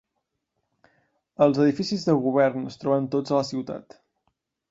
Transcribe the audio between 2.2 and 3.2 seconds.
govern es troben